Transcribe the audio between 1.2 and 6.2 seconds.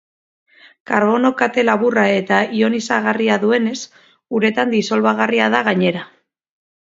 kate laburra eta ionizagarria duenez, uretan disolbagarria da gainera.